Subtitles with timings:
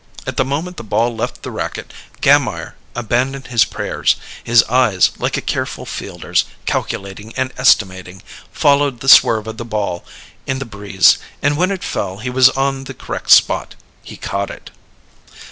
[0.25, 5.37] At the moment the ball left the racket Gammire abandoned his prayers: his eyes, like
[5.37, 10.03] a careful fielder's, calculating and estimating, followed the swerve of the ball
[10.47, 13.75] in the breeze, and when it fell he was on the correct spot.
[14.01, 14.71] He caught it.